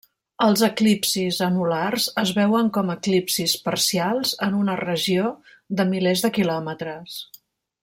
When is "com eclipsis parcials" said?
2.77-4.33